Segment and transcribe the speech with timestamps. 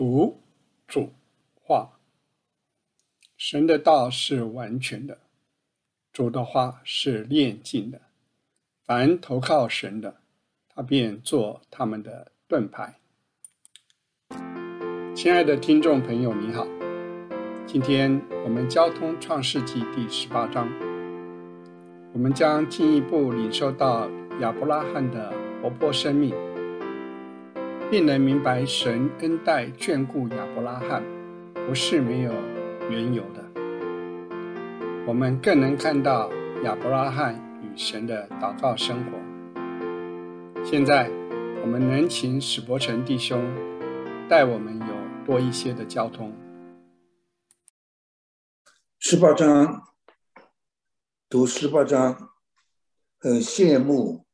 [0.00, 0.40] 读、
[0.88, 1.10] 主、
[1.62, 1.98] 话。
[3.36, 5.18] 神的道是完全的，
[6.10, 8.00] 主的话是炼净的。
[8.82, 10.16] 凡投靠神的，
[10.70, 12.98] 他便做他们的盾牌。
[15.14, 16.66] 亲爱的听众朋友，你好，
[17.66, 20.66] 今天我们交通创世纪第十八章，
[22.14, 24.08] 我们将进一步领受到
[24.40, 25.30] 亚伯拉罕的
[25.60, 26.34] 活泼生命。
[27.90, 31.02] 并能明白神恩待眷顾亚伯拉罕，
[31.66, 32.32] 不是没有
[32.88, 33.44] 缘由的。
[35.08, 36.30] 我们更能看到
[36.62, 39.18] 亚伯拉罕与神的祷告生活。
[40.64, 41.10] 现在，
[41.62, 43.42] 我们能请史伯成弟兄
[44.28, 46.32] 带我们有多一些的交通。
[49.00, 49.82] 十八章，
[51.28, 52.30] 读十八章，
[53.18, 54.24] 很羡慕。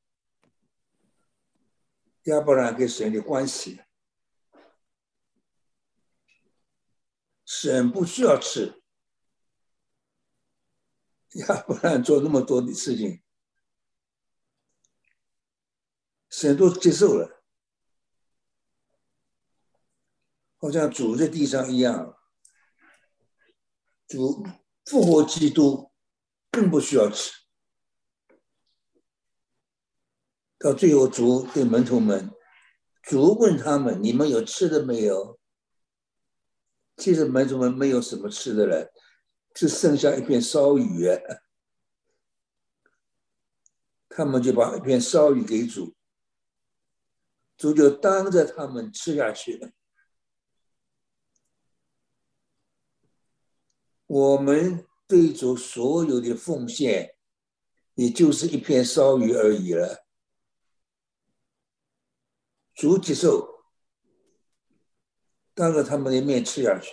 [2.27, 3.80] 亚伯兰跟神的关系，
[7.45, 8.83] 神不需要吃，
[11.34, 13.23] 亚伯兰做那么多的事情，
[16.28, 17.45] 神都接受了，
[20.56, 22.19] 好像主在地上一样，
[24.09, 24.45] 主
[24.84, 25.93] 复活基督
[26.50, 27.45] 更不需要吃。
[30.59, 32.31] 到最后，主对门徒们，
[33.03, 35.39] 主问他们：“你们有吃的没有？”
[36.97, 38.91] 其实门徒们没有什么吃的了，
[39.53, 41.07] 只剩下一片烧鱼。
[44.09, 45.95] 他们就把一片烧鱼给主，
[47.59, 49.75] 主就当着他们吃下去。
[54.07, 57.15] 我们对主所有的奉献，
[57.95, 60.06] 也就是一片烧鱼而已了。
[62.77, 63.64] 主接受，
[65.55, 66.91] 当着他们的面吃下去。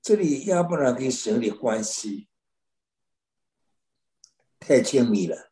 [0.00, 2.28] 这里亚伯拉跟神的关系
[4.60, 5.50] 太亲密了，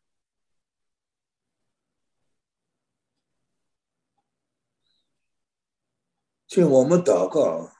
[6.47, 7.75] 所以我们祷告，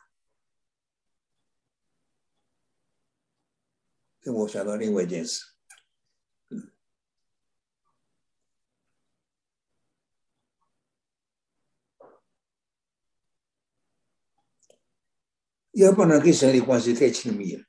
[4.20, 5.55] 令我想到另外一件事。
[15.76, 17.66] 亚伯拉跟神的关系太亲密了，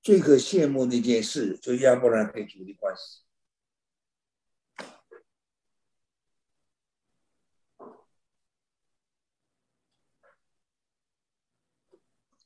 [0.00, 3.22] 最可羡慕的一件事，就亚伯兰跟主的关系。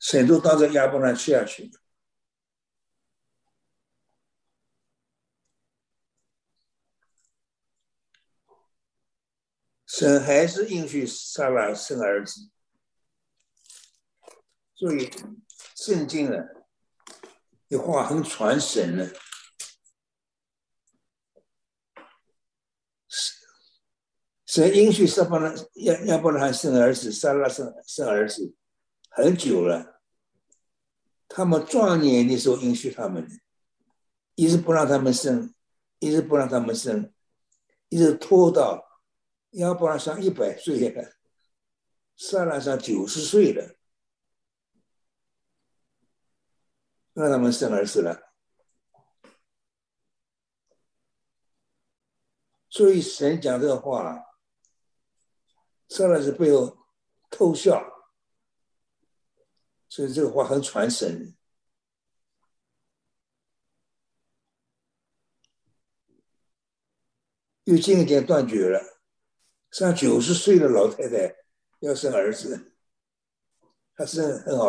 [0.00, 1.70] 神都当着亚伯兰吃下去，
[9.86, 12.50] 神还是允许撒拉生儿子。
[14.74, 15.08] 所以，
[15.76, 16.36] 圣经呢，
[17.68, 19.08] 的话很传神呢。
[24.46, 28.54] 神允许撒巴拉亚亚伯拉罕生儿子，撒拉生生儿子
[29.10, 30.00] 很久了。
[31.28, 33.28] 他们壮年的时候允许他们，
[34.34, 35.54] 一直不让他们生，
[35.98, 37.12] 一直不让他们生，
[37.88, 38.84] 一直拖到
[39.52, 41.12] 亚伯拉罕一百岁了，
[42.16, 43.76] 撒拉上九十岁了。
[47.14, 48.32] 让他们生儿子了，
[52.68, 54.20] 所以神讲这个话，
[55.88, 56.76] 生儿子背后
[57.30, 57.82] 偷笑，
[59.88, 61.36] 所以这个话很传神。
[67.62, 69.00] 又近一点断绝了，
[69.70, 71.34] 像九十岁的老太太
[71.78, 72.76] 要生儿子，
[73.94, 74.64] 还是很好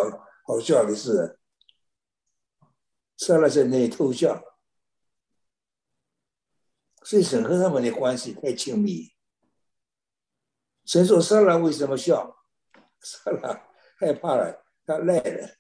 [0.46, 1.40] 好笑的事。
[3.18, 4.44] 撒拉在那偷笑，
[7.04, 9.14] 所以神和他们的关系太亲密。
[10.86, 12.38] 神说：“撒拉为什么笑？”
[13.02, 13.68] 撒拉
[13.98, 15.58] 害怕了，他赖了。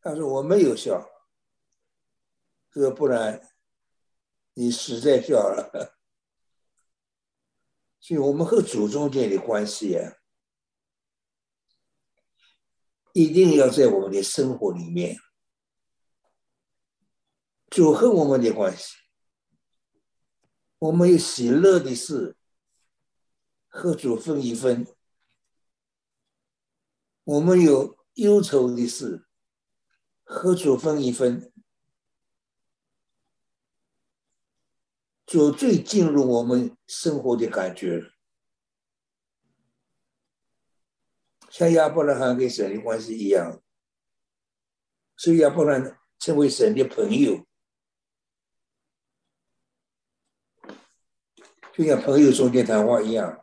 [0.00, 1.08] 他说：“我没有笑。”
[2.72, 3.40] 说：“不然
[4.54, 5.96] 你实在笑了。”
[8.00, 10.12] 所以，我们和主中间的关系啊，
[13.12, 15.16] 一定要在我们的生活里面。
[17.74, 18.94] 主和我们的关系，
[20.78, 22.36] 我们有喜乐的事
[23.66, 24.84] 和主分一分；
[27.24, 29.26] 我们有忧愁的事
[30.22, 31.52] 和主分一分。
[35.26, 38.12] 主最进入我们生活的感觉，
[41.50, 43.60] 像亚伯拉罕跟神的关系一样，
[45.16, 47.44] 所以亚伯拉罕成为神的朋友，
[51.76, 53.40] 就像朋友中间谈话一样。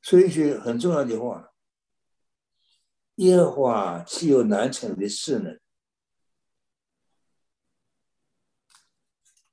[0.00, 1.52] 说一句很重要的话
[3.16, 5.50] ：“耶和华岂有难成的事呢？”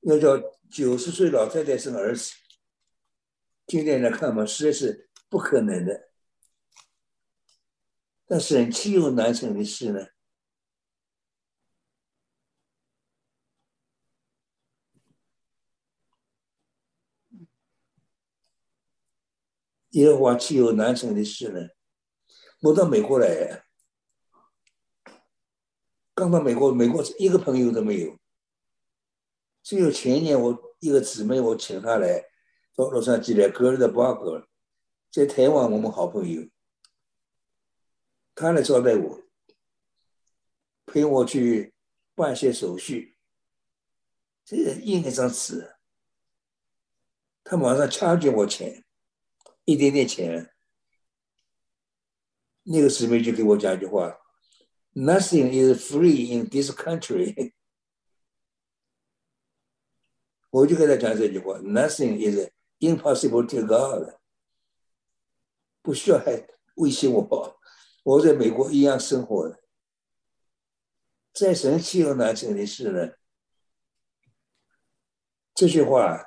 [0.08, 2.32] 要叫九十岁老太太生儿子，
[3.66, 6.10] 今天来看嘛，实在是不可能的。
[8.26, 10.08] 但是岂有难成的事呢？
[19.90, 21.68] 耶和华岂有难成的事呢？
[22.62, 23.66] 我到美国来，
[26.14, 28.18] 刚到美国，美国一个朋友都没有。
[29.68, 32.24] 只有前年我一个姊妹，我请她来
[32.74, 34.48] 到洛杉矶来，哥儿的八哥，
[35.12, 36.48] 在台湾我们好朋友，
[38.34, 39.24] 他来招待我，
[40.86, 41.74] 陪我去
[42.16, 43.18] 办些手续。
[44.46, 45.76] 这印一张纸，
[47.44, 48.86] 他马上掐给我钱。
[49.66, 50.50] 一点点钱，
[52.64, 54.18] 那个姊妹就给我讲一句话
[54.94, 57.52] ：“Nothing is free in this country。”
[60.50, 62.50] 我就跟他讲这句话：“Nothing is
[62.80, 64.16] impossible to God。”
[65.82, 67.60] 不需要还威胁我，
[68.04, 69.62] 我在美国一样生活的。
[71.34, 73.14] 再神奇又难成的事呢？
[75.54, 76.24] 这句话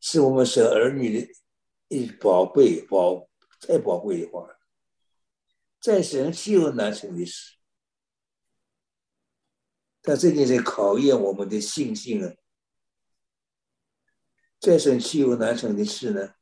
[0.00, 1.32] 是我们生儿女的
[1.88, 2.06] 一。
[2.06, 3.28] 宝贝，宝
[3.60, 4.48] 太宝贵的话，
[5.80, 7.56] 再神岂有难成的事？
[10.00, 12.34] 但这件事考验我们的信心啊！
[14.62, 16.34] 再神岂有难成的事呢？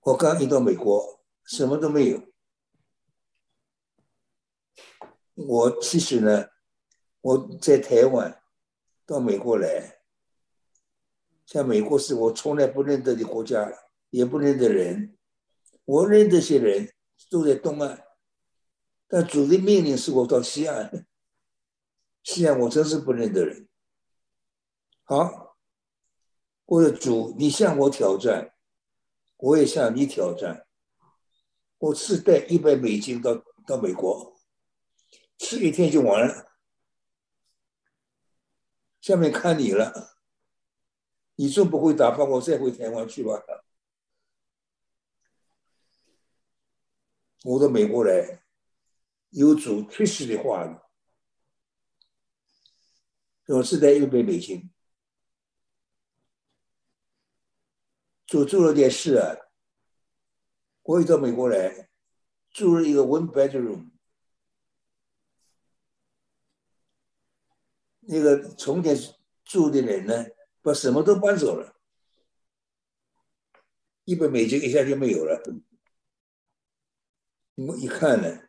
[0.00, 2.32] 我刚一到美国，什么都没有。
[5.34, 6.48] 我其实呢，
[7.20, 8.42] 我在台湾
[9.04, 10.00] 到美国来。
[11.44, 13.70] 像美国是我从来不认得的国家，
[14.08, 15.18] 也不认得人。
[15.84, 16.94] 我认得些人
[17.28, 18.02] 都在东岸，
[19.06, 21.06] 但主的命令是我到西岸。
[22.22, 23.68] 是啊我真是不认得人。
[25.04, 25.56] 好，
[26.66, 28.54] 我的主，你向我挑战，
[29.36, 30.66] 我也向你挑战。
[31.78, 33.34] 我自带一百美金到
[33.66, 34.36] 到美国，
[35.38, 36.52] 吃一天就完了。
[39.00, 40.16] 下面看你了。
[41.36, 43.40] 你说不会打发我再回台湾去吧？
[47.44, 48.42] 我到美国来，
[49.30, 50.87] 有主确实的话，
[53.48, 54.70] 我是在一百美金，
[58.26, 59.36] 做做了点事啊。
[60.82, 61.88] 我一到美国来，
[62.50, 63.90] 住了一个 one bedroom，
[68.00, 68.94] 那个从前
[69.44, 70.26] 住的人呢？
[70.60, 71.80] 把什么都搬走了，
[74.04, 75.42] 一百美金一下就没有了。
[77.54, 78.47] 我一看呢，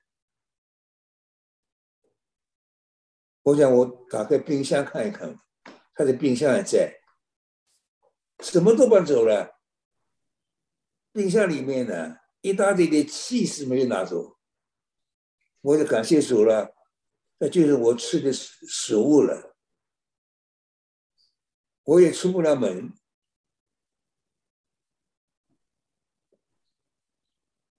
[3.49, 5.35] 我想我打开冰箱看一看，
[5.95, 7.01] 他的冰箱还在，
[8.43, 9.59] 什么都搬走了。
[11.11, 14.37] 冰箱里面呢，一大堆的气是没有拿走，
[15.61, 16.75] 我就感谢主了，
[17.39, 19.55] 那就是我吃的食食物了。
[21.83, 22.93] 我也出不了门，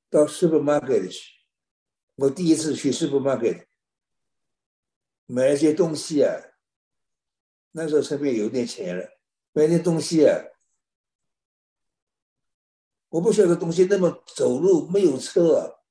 [0.08, 1.30] 到 supermarket 去。
[2.16, 3.66] 我第一次去 supermarket
[5.32, 6.34] 买一些东西啊，
[7.70, 9.18] 那时候身边有点钱了，
[9.52, 10.36] 买点东西啊。
[13.10, 15.82] 我不晓得东西那么走路没有车啊，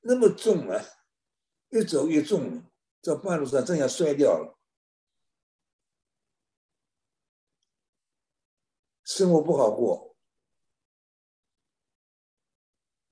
[0.00, 0.82] 那么重啊，
[1.68, 2.64] 越走越重，
[3.02, 4.58] 在半路上正要摔掉了。
[9.04, 10.16] 生活不好过。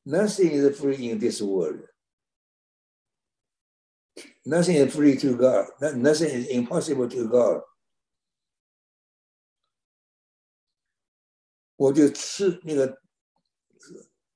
[0.04, 1.93] Nothing is free in this world.
[4.46, 5.70] Nothing is free to God.
[5.80, 7.62] Nothing is impossible to God.
[11.76, 13.02] 我就吃那个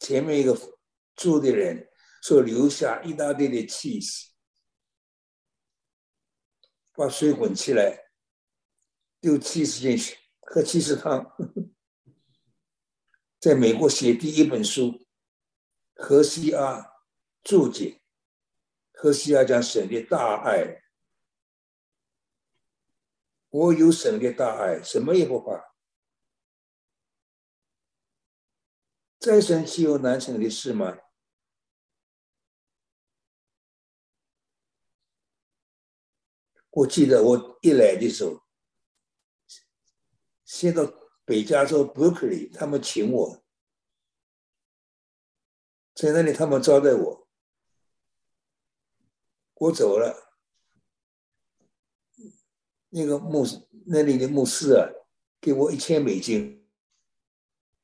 [0.01, 0.59] 前面一个
[1.15, 1.89] 住的人
[2.23, 4.33] 所留下一大堆的气息，
[6.95, 8.11] 把水滚起来，
[9.21, 11.25] 丢七十进去，喝七十汤。
[13.39, 15.07] 在美国写第一本书，
[15.95, 16.85] 何西阿
[17.45, 18.03] 注解，
[19.01, 20.83] 何西阿讲神的大爱，
[23.49, 25.73] 我有神的大爱，什么也不怕。
[29.21, 30.99] 再生岂有难成的事吗？
[36.71, 38.45] 我记得我一来的时候，
[40.45, 40.83] 先到
[41.25, 43.45] 北加州 Berkeley，他们请我，
[45.95, 47.28] 在那里他们招待我，
[49.61, 50.33] 我走了，
[52.91, 53.45] 那个牧
[53.87, 54.89] 那里的牧师啊，
[55.41, 56.69] 给我一千美金，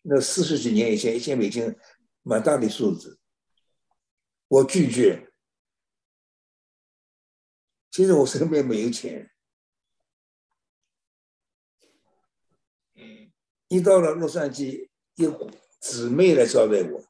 [0.02, 1.76] 那四十几年以前一千美金，
[2.22, 3.18] 蛮大的数字，
[4.48, 5.32] 我拒绝。
[7.90, 9.30] 其实我身边没有钱，
[13.68, 15.26] 一到了洛杉矶，一
[15.80, 17.04] 姊妹来招待我，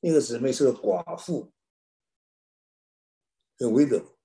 [0.00, 1.52] 那个姊妹是个寡妇，
[3.60, 4.16] 很 widow，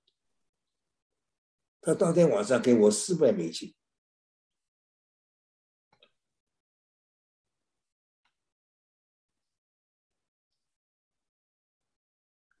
[1.82, 3.76] 他当天晚上给我四百美金，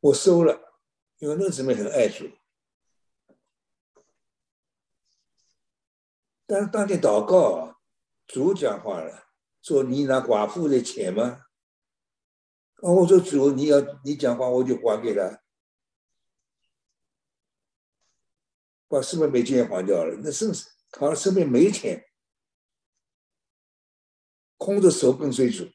[0.00, 0.80] 我收了，
[1.16, 2.30] 因为那个姊妹很爱主。
[6.44, 7.80] 但是当天祷告，
[8.26, 9.30] 主讲话了，
[9.62, 11.46] 说你拿寡妇的钱吗？
[12.82, 15.42] 哦，我说主，你要你讲话，我就还给他，
[18.96, 20.18] 把四百美金也还掉了。
[20.22, 20.46] 那是
[20.92, 22.02] 好像身边没钱，
[24.56, 25.70] 空着手跟随主。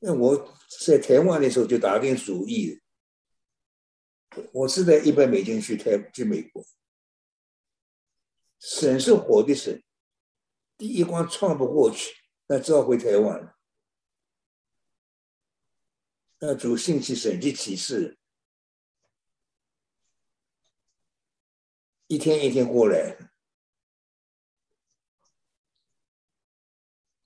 [0.00, 0.54] 那我
[0.84, 2.78] 在台湾的时候就打定主意，
[4.52, 6.62] 我是在一百美金去台去美国。
[8.58, 9.82] 省是火的省，
[10.76, 12.14] 第一关闯不过去，
[12.46, 13.56] 那只好回台湾了。
[16.40, 18.18] 那主兴起神迹启示，
[22.14, 23.18] 一天一天过来，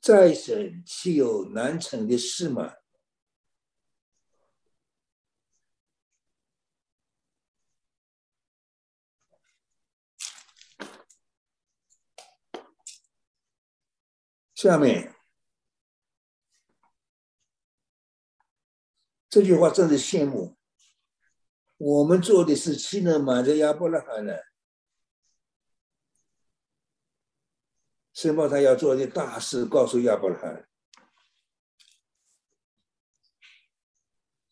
[0.00, 2.72] 再审岂有难成的事吗？
[14.54, 15.14] 下面
[19.28, 20.56] 这句话真是羡慕。
[21.76, 24.47] 我们做的是岂能瞒着亚伯拉罕呢？
[28.18, 30.68] 神把他要做的大事告诉亚伯拉罕，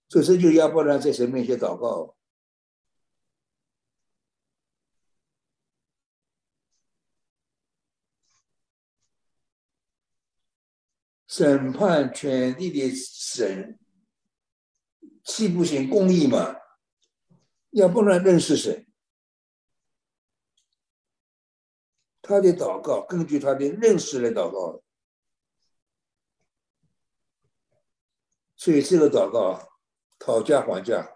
[0.08, 2.16] 所以这就亚伯拉罕在神面前祷告。
[11.26, 13.80] 审判权地的神，
[15.24, 16.54] 岂不行公义吗？
[17.70, 18.85] 要不然认识神，
[22.26, 24.82] 他的祷告根据他的认识来祷告，
[28.56, 29.80] 所以这个祷告
[30.18, 31.12] 讨价还价。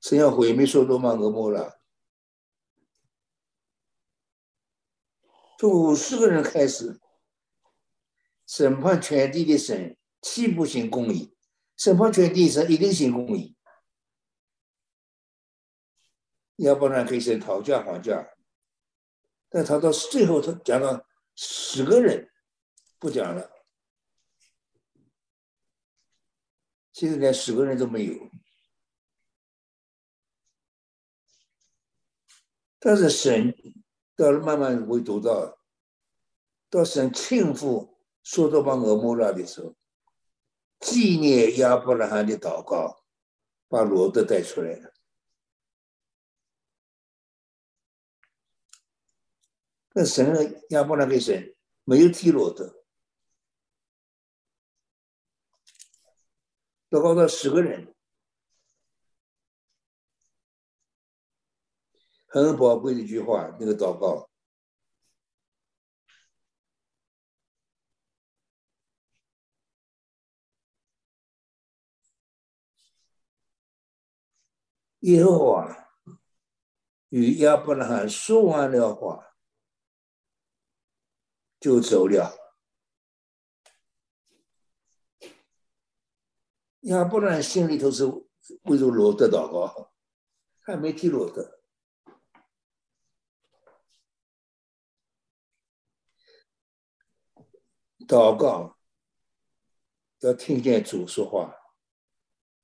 [0.00, 1.78] 神要毁灭说多玛俄摩了，
[5.58, 6.98] 从五十个人开始
[8.46, 11.34] 审判全地的神，岂不行公义？
[11.76, 13.56] 审判全地神一定行公义，
[16.56, 18.28] 要不然可以先讨价还价。
[19.48, 22.30] 但他到最后，他讲到十个人，
[22.98, 23.50] 不讲了，
[26.92, 28.30] 现在连十个人都没有。
[32.78, 33.54] 但是神
[34.14, 35.58] 到了慢慢会读到，
[36.68, 39.74] 到神庆复说多巴俄摩拉的时候，
[40.80, 43.04] 纪念亚伯拉罕的祷告，
[43.68, 44.92] 把罗德带出来了。
[49.92, 52.82] 那神亚伯拉罕神没有提罗德，
[56.88, 57.94] 祷告到十个人。
[62.32, 64.29] 很宝贵的一句话，那个祷告。
[75.00, 75.88] 耶和华
[77.08, 79.34] 与亚伯拉罕说完了话，
[81.58, 82.36] 就走了。
[86.82, 88.04] 亚伯兰心里头是
[88.62, 89.92] 为着罗德祷告，
[90.60, 91.60] 还没提罗德。
[98.06, 98.78] 祷告
[100.20, 101.54] 要听见主说话，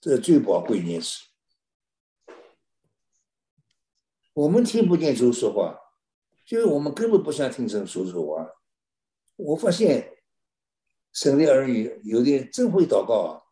[0.01, 1.31] 这最宝贵一件事。
[4.37, 5.81] 我们听不见主说话，
[6.45, 8.47] 就是我们根本不想听神说说话。
[9.37, 10.19] 我发现
[11.11, 13.43] 神的儿女有的真会祷告啊！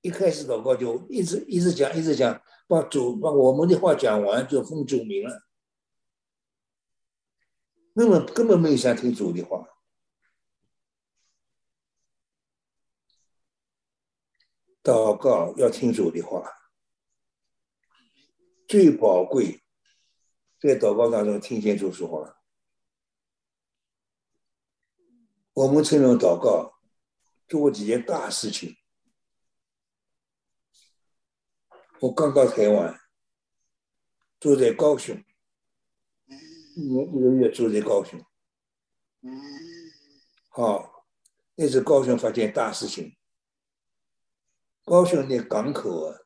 [0.00, 5.42] 一开始祷告就一直一直讲，一直讲，把主把我们的话讲完就奉主名了。
[7.94, 9.68] 根本根本没有想听主的话，
[14.82, 16.50] 祷告要听主的话，
[18.74, 19.62] 最宝贵，
[20.58, 22.42] 在祷告当中听见主说话。
[25.52, 26.74] 我们承认祷告
[27.46, 28.76] 做过几件大事情。
[32.00, 32.98] 我刚到台湾，
[34.40, 35.22] 住在高雄。
[36.74, 38.20] 一年一个月住在高雄，
[40.48, 41.06] 好，
[41.54, 43.16] 那次高雄发现大事情。
[44.84, 46.23] 高雄那港口啊，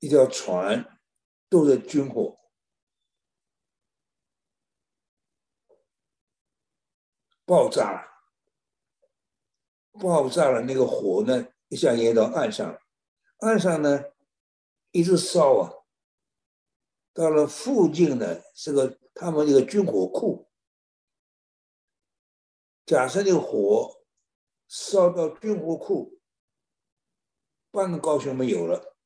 [0.00, 1.00] 一条船
[1.48, 2.38] 都在军火
[7.44, 8.08] 爆炸了，
[9.92, 12.78] 爆炸了，那个火呢一下淹到岸上，
[13.38, 14.04] 岸上呢
[14.90, 15.72] 一直烧啊。
[17.14, 20.48] 到了附近的这个他们那个军火库，
[22.86, 24.04] 假设那个火
[24.68, 26.20] 烧到军火库，
[27.72, 28.97] 半个高雄没有了。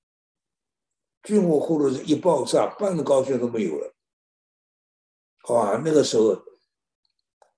[1.23, 3.95] 军火库的一爆炸，半个高雄都没有了。
[5.49, 6.43] 哇，那个时候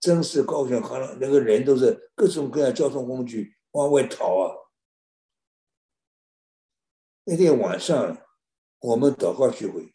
[0.00, 4.54] 真是高雄，可能那个人都是各种各样交通工具往外逃啊。
[7.24, 8.18] 那天晚上
[8.80, 9.94] 我们祷告聚会。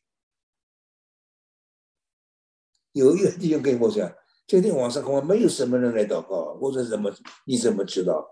[2.91, 4.11] 有一个弟兄跟我讲，
[4.47, 6.57] 今天晚上恐怕没有什么人来祷告。
[6.59, 7.13] 我说怎么？
[7.45, 8.27] 你怎么知道？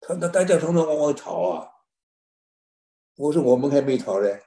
[0.00, 1.68] 他那大家统统往外逃啊！
[3.18, 4.44] 我说我们还没逃嘞。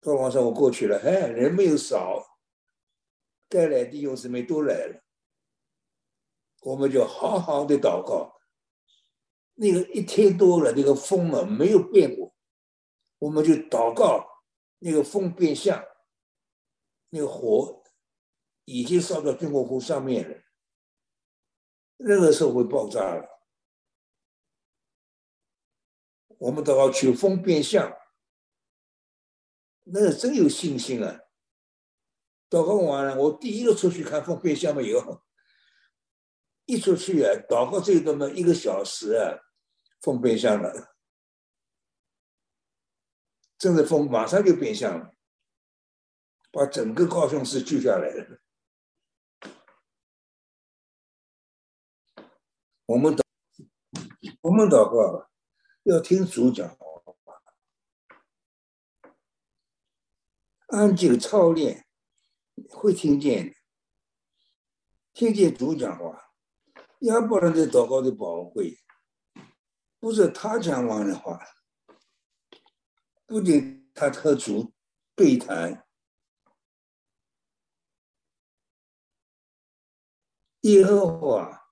[0.00, 2.38] 到晚上我过去了，哎，人没有少，
[3.50, 5.02] 该来弟兄姊妹都来了。
[6.62, 8.40] 我们就好好的祷告。
[9.56, 12.34] 那个一天多了，那个风啊没有变过，
[13.18, 14.26] 我们就祷告，
[14.78, 15.84] 那个风变相。
[17.10, 17.84] 那个火
[18.64, 20.42] 已经烧到军火库上面了，
[21.98, 23.33] 那个时候会爆炸了。
[26.44, 27.90] 我们都要求风变相，
[29.84, 31.20] 那个真有信心啊！
[32.50, 35.24] 祷告完了，我第一个出去看风变相没有，
[36.66, 39.40] 一出去啊，祷告最多嘛一个小时啊，
[40.02, 40.94] 风变相了，
[43.56, 45.14] 真的风马上就变相了。
[46.52, 48.38] 把整个高雄市救下来了。
[52.84, 53.22] 我们祷，
[54.42, 55.30] 我们祷告
[55.84, 57.02] 要听主讲话，
[60.68, 61.86] 安静操练，
[62.70, 63.54] 会听见，
[65.12, 66.30] 听见主讲话。
[67.00, 68.78] 要不然这祷告的宝贵，
[69.98, 71.38] 不是他讲完的话，
[73.26, 74.72] 不仅他和主
[75.14, 75.86] 对谈。
[80.62, 81.63] 耶和华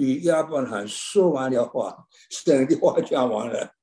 [0.00, 3.74] 与亚伯兰说完了话，神的话讲完了，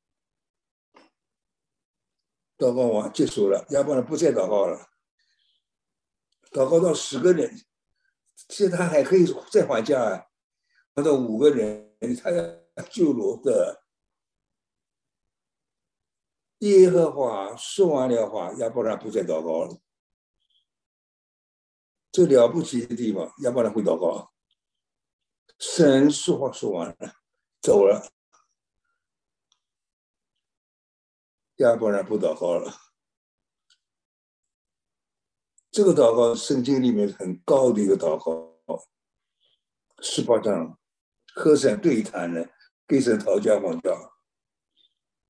[2.58, 4.90] 祷告完结束了，亚伯兰不再祷告了。
[6.50, 7.62] 祷告到十个人，
[8.50, 10.26] 现在他还可以再还价啊，
[10.96, 13.84] 达到五个人，他要救罗德。
[16.60, 19.80] 耶和华说完了话，亚伯兰不再祷告了。
[22.12, 24.34] 这了不起的地方，亚伯兰会祷告。
[25.60, 27.16] 神说话说完了，
[27.62, 28.12] 走了。
[31.58, 32.72] 亚伯兰不祷告了。
[35.72, 38.88] 这个祷告，圣经里面很高的一个祷告，
[40.02, 40.78] 十八章
[41.34, 42.50] 和神对谈的，
[42.86, 43.92] 跟神讨价还价。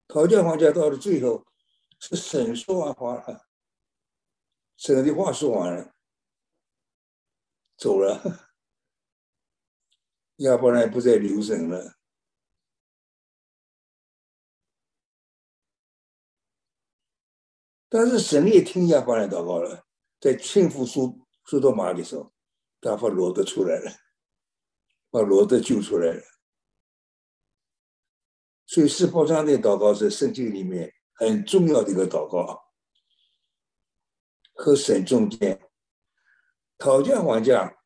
[0.07, 1.45] 讨价还价到了最后，
[1.99, 3.47] 是神说完话了，
[4.75, 5.93] 神的话说完了，
[7.77, 8.46] 走了。
[10.37, 11.97] 亚伯兰不再留神了，
[17.89, 19.85] 但是神也听亚伯兰祷告了，
[20.19, 22.33] 在庆父苏苏多玛的时候，
[22.81, 23.91] 他把罗德出来了，
[25.09, 26.21] 把罗德救出来了。
[28.65, 32.61] 所以四宝章的祷告是圣经里面很重要的一个祷告，
[34.53, 35.59] 和神中间
[36.77, 37.76] 讨价还价，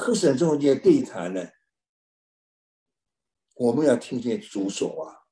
[0.00, 1.50] 和神中间对谈呢，
[3.54, 5.26] 我们要听见主说话，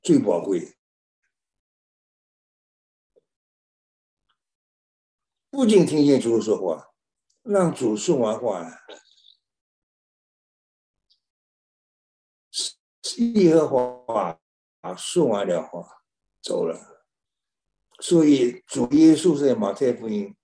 [0.00, 0.78] 最宝贵。
[5.50, 6.94] 不仅听见主说话，
[7.42, 8.70] 让主说完话。
[13.34, 14.40] 耶和华
[14.80, 16.04] 啊，说完了话，
[16.40, 17.04] 走了。
[17.98, 20.34] 所以主耶稣在马太福音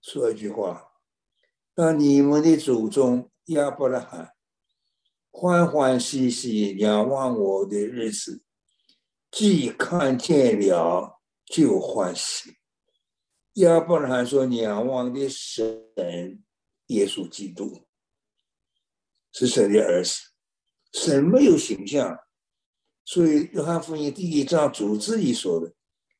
[0.00, 0.92] 说一句话
[1.76, 4.32] ：“当你们的祖宗亚伯拉罕
[5.30, 8.42] 欢欢喜喜仰望我的日子，
[9.30, 12.56] 既看见了，就欢喜。”
[13.60, 16.42] 亚伯拉罕说：“仰望的神，
[16.86, 17.86] 耶稣基督，
[19.32, 20.14] 是神的儿子。”
[20.94, 22.18] 神没有形象，
[23.04, 25.74] 所以约翰福音第一章主自己说的，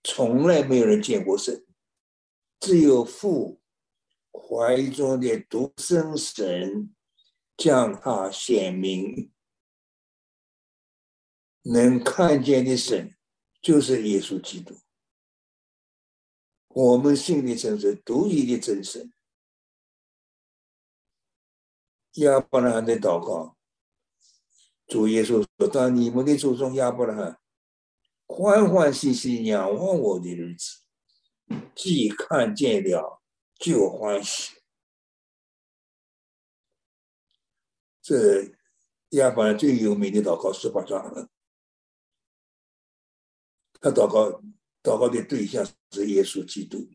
[0.04, 1.64] 从来没有人见过神，
[2.60, 3.62] 只有父
[4.38, 6.94] 怀中的独生神
[7.56, 9.32] 将他显明，
[11.62, 13.16] 能看见的神
[13.62, 14.76] 就是耶稣基督。
[16.68, 19.12] 我们信的神是独一的真神。
[22.14, 23.56] 亚伯拉罕的祷告。
[24.86, 27.40] 主耶稣说：“当你们的祖宗亚伯拉罕
[28.26, 30.82] 欢欢喜喜仰望我的日子，
[31.74, 33.20] 既看见了，
[33.58, 34.56] 就欢喜。”
[38.02, 38.56] 这
[39.10, 41.30] 亚伯最有名的祷告十八章，
[43.80, 44.42] 他祷告
[44.82, 46.88] 祷告的对象是耶稣基督。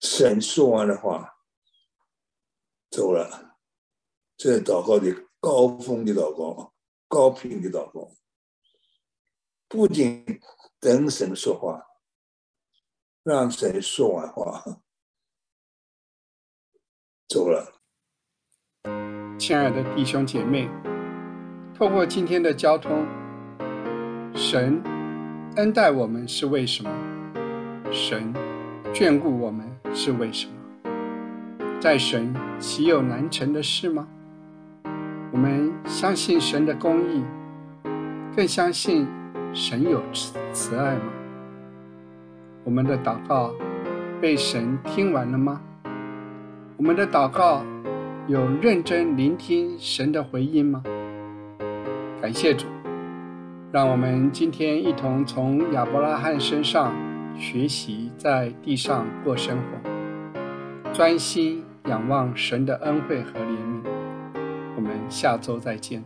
[0.00, 1.36] 神说完的话。
[2.92, 3.56] 走了，
[4.36, 6.74] 这祷告的高峰的祷告，
[7.06, 8.12] 高频的祷告，
[9.70, 10.24] 不仅
[10.80, 11.80] 等神说话，
[13.22, 14.64] 让神说完话，
[17.28, 17.80] 走了。
[19.38, 20.68] 亲爱的弟兄姐妹，
[21.72, 23.06] 透过今天的交通，
[24.34, 24.82] 神
[25.54, 26.90] 恩待我们是为什么？
[27.92, 28.34] 神
[28.92, 30.54] 眷顾我们是为什么？
[31.80, 34.08] 在神岂有难成的事吗？
[35.32, 37.24] 我们相信神的公义，
[38.34, 39.06] 更相信
[39.52, 41.12] 神有慈慈爱吗？
[42.64, 43.52] 我们的祷告
[44.20, 45.60] 被神听完了吗？
[46.76, 47.62] 我们的祷告
[48.26, 50.82] 有认真聆听神的回应吗？
[52.20, 52.66] 感谢主，
[53.72, 56.92] 让我们今天一同从亚伯拉罕身上
[57.36, 61.64] 学习，在地上过生活，专心。
[61.86, 63.82] 仰望神的恩惠和怜悯，
[64.76, 66.04] 我们下周再见。